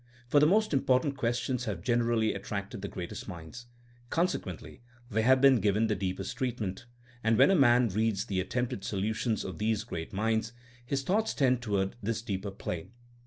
[0.27, 3.67] For the most im portant questions have generally attracted the greatest minds;
[4.09, 4.81] consequently
[5.11, 6.87] they have been given the deepest treatment;
[7.23, 10.53] and when a man reads the attempted solutions of these great minds
[10.83, 12.93] his thoughts tend toward this deeper plane.